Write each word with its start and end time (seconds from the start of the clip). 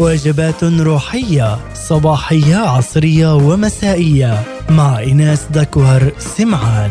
وجبات 0.00 0.64
روحية 0.64 1.74
صباحية 1.74 2.56
عصرية 2.56 3.34
ومسائية. 3.34 4.34
مع 4.70 5.02
إناس 5.02 5.46
دكوهر 5.50 6.12
سمعان. 6.18 6.90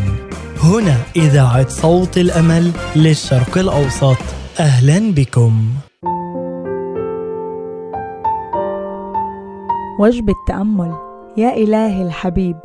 هنا 0.64 0.96
إذاعة 1.16 1.70
صوت 1.70 2.18
الأمل 2.18 2.72
للشرق 2.96 3.58
الأوسط. 3.58 4.18
أهلا 4.60 5.14
بكم. 5.14 5.54
وجبة 10.00 10.34
تأمل 10.48 10.94
يا 11.38 11.54
إلهي 11.54 12.02
الحبيب 12.02 12.58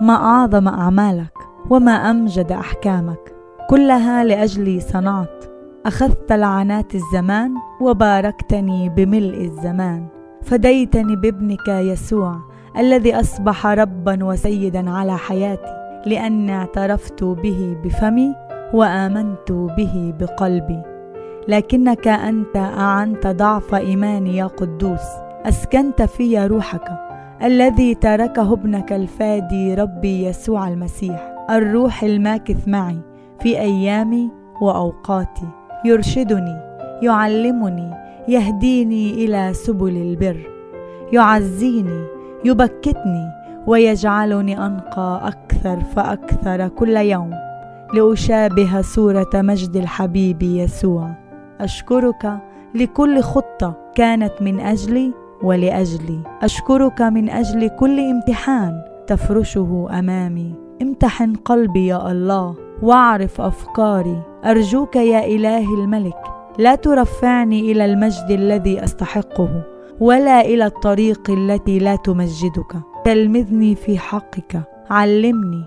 ما 0.00 0.14
أعظم 0.14 0.68
أعمالك 0.68 1.32
وما 1.70 1.92
أمجد 1.92 2.52
أحكامك. 2.52 3.34
كلها 3.70 4.24
لأجلي 4.24 4.80
صنعت. 4.80 5.49
أخذت 5.86 6.32
لعنات 6.32 6.94
الزمان 6.94 7.54
وباركتني 7.80 8.88
بملء 8.88 9.44
الزمان. 9.44 10.06
فديتني 10.42 11.16
بابنك 11.16 11.68
يسوع 11.68 12.36
الذي 12.78 13.20
أصبح 13.20 13.66
ربا 13.66 14.24
وسيدا 14.24 14.90
على 14.90 15.18
حياتي 15.18 16.02
لأني 16.06 16.54
اعترفت 16.54 17.24
به 17.24 17.76
بفمي 17.84 18.34
وآمنت 18.74 19.52
به 19.52 20.14
بقلبي. 20.20 20.82
لكنك 21.48 22.08
أنت 22.08 22.56
أعنت 22.56 23.26
ضعف 23.26 23.74
إيماني 23.74 24.36
يا 24.36 24.46
قدوس. 24.46 25.06
أسكنت 25.44 26.02
في 26.02 26.46
روحك 26.46 26.92
الذي 27.42 27.94
تركه 27.94 28.52
ابنك 28.52 28.92
الفادي 28.92 29.74
ربي 29.74 30.24
يسوع 30.24 30.68
المسيح 30.68 31.46
الروح 31.50 32.02
الماكث 32.02 32.68
معي 32.68 33.00
في 33.40 33.60
أيامي 33.60 34.30
وأوقاتي. 34.62 35.59
يرشدني 35.84 36.56
يعلمني 37.02 37.90
يهديني 38.28 39.10
إلى 39.24 39.54
سبل 39.54 39.96
البر 39.96 40.46
يعزيني 41.12 42.04
يبكتني 42.44 43.28
ويجعلني 43.66 44.66
أنقى 44.66 45.20
أكثر 45.24 45.80
فأكثر 45.80 46.68
كل 46.68 46.96
يوم 46.96 47.30
لأشابه 47.94 48.80
صورة 48.80 49.30
مجد 49.34 49.76
الحبيب 49.76 50.42
يسوع. 50.42 51.14
أشكرك 51.60 52.38
لكل 52.74 53.20
خطة 53.20 53.74
كانت 53.94 54.32
من 54.40 54.60
أجلي 54.60 55.12
ولأجلي. 55.42 56.20
أشكرك 56.42 57.02
من 57.02 57.30
أجل 57.30 57.68
كل 57.68 58.00
امتحان 58.00 58.82
تفرشه 59.06 59.88
أمامي. 59.98 60.54
امتحن 60.82 61.34
قلبي 61.34 61.86
يا 61.86 62.12
الله. 62.12 62.54
واعرف 62.82 63.40
أفكاري 63.40 64.22
أرجوك 64.44 64.96
يا 64.96 65.26
إله 65.26 65.74
الملك 65.74 66.16
لا 66.58 66.74
ترفعني 66.74 67.72
إلى 67.72 67.84
المجد 67.84 68.30
الذي 68.30 68.84
أستحقه 68.84 69.62
ولا 70.00 70.40
إلى 70.40 70.66
الطريق 70.66 71.30
التي 71.30 71.78
لا 71.78 71.96
تمجدك. 71.96 72.76
تلمذني 73.04 73.74
في 73.74 73.98
حقك 73.98 74.60
علمني 74.90 75.64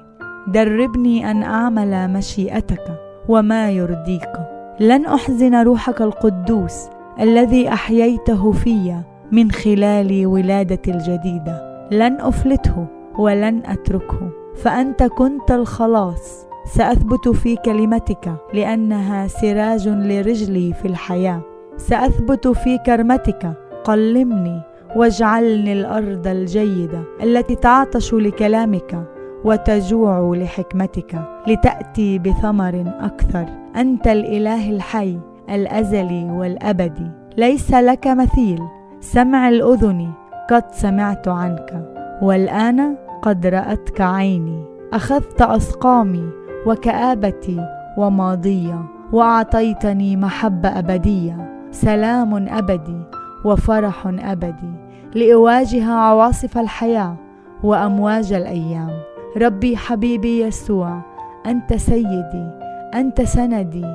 دربني 0.48 1.32
أن 1.32 1.44
أعمل 1.44 2.14
مشيئتك 2.14 2.84
وما 3.30 3.72
يرضيك. 3.72 4.32
لن 4.80 5.06
أحزن 5.06 5.56
روحك 5.56 6.02
القدوس 6.02 6.90
الذي 7.20 7.70
أحييته 7.70 8.52
في 8.52 8.96
من 9.32 9.52
خلال 9.52 10.26
ولادتي 10.26 10.92
الجديدة. 10.92 11.88
لن 11.92 12.22
أفلته 12.22 12.86
ولن 13.18 13.62
أتركه 13.66 14.30
فأنت 14.56 15.04
كنت 15.04 15.52
الخلاص. 15.52 16.53
سأثبت 16.66 17.28
في 17.28 17.56
كلمتك 17.56 18.34
لأنها 18.54 19.28
سراج 19.28 19.88
لرجلي 19.88 20.74
في 20.74 20.88
الحياة. 20.88 21.42
سأثبت 21.78 22.48
في 22.48 22.78
كرمتك 22.78 23.54
قلمني 23.84 24.62
واجعلني 24.96 25.74
الأرض 25.74 26.28
الجيدة 26.28 27.04
التي 27.24 27.56
تعطش 27.56 28.14
لكلامك 28.14 29.08
وتجوع 29.46 30.36
لحكمتك 30.36 31.22
لتأتي 31.48 32.20
بثمر 32.20 32.84
أكثر. 33.00 33.46
أنت 33.76 34.08
الإله 34.08 34.70
الحي 34.70 35.20
الازلي 35.50 36.24
والابدي 36.32 37.12
ليس 37.38 37.74
لك 37.74 38.08
مثيل 38.08 38.60
سمع 39.00 39.50
الأذن 39.50 40.12
قد 40.50 40.64
سمعت 40.72 41.28
عنك 41.28 41.92
والآن 42.22 42.98
قد 43.22 43.46
رأتك 43.48 44.02
عيني. 44.02 44.64
أخذت 44.94 45.42
اسقامي 45.42 46.43
وكآبتي 46.68 47.68
وماضية 47.98 48.86
وأعطيتني 49.12 50.16
محبة 50.16 50.80
أبدية. 50.80 51.68
سلام 51.72 52.48
أبدي 52.50 53.02
وفرح 53.46 54.08
أبدي 54.08 54.74
لأواجه 55.16 55.92
عواصف 55.92 56.58
الحياة 56.58 57.16
وأمواج 57.64 58.34
الأيام. 58.34 58.92
ربي 59.38 59.78
حبيبي 59.78 60.42
يسوع 60.42 61.02
أنت 61.46 61.74
سيدي 61.74 62.50
أنت 62.96 63.22
سندي 63.22 63.86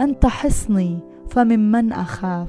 أنت 0.00 0.26
حصني 0.26 0.98
فممن 1.30 1.92
أخاف؟ 1.92 2.48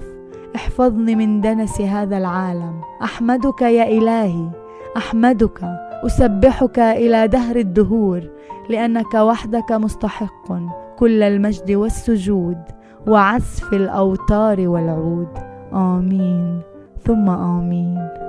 احفظني 0.56 1.16
من 1.16 1.42
دنس 1.42 1.82
هذا 1.82 2.18
العالم. 2.18 2.82
أحمدك 3.04 3.62
يا 3.62 3.98
إلهي 3.98 4.50
أحمدك 4.98 5.85
أسبحك 6.06 6.80
إلى 6.80 7.28
دهر 7.28 7.56
الدهور 7.56 8.22
لأنك 8.70 9.14
وحدك 9.14 9.72
مستحق 9.72 10.54
كل 10.98 11.24
المجد 11.24 11.72
والسجود 11.72 12.58
وعزف 13.08 13.74
الأوتار 13.74 14.68
والعود. 14.68 15.38
آمين. 15.74 16.62
ثم 17.06 17.30
آمين. 17.30 18.25